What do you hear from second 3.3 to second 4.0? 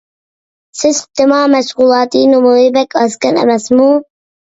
ئەمەسمۇ.